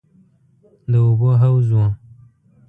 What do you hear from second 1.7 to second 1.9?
و.